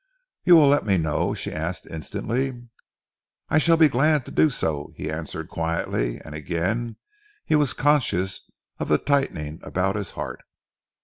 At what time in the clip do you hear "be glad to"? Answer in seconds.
3.77-4.31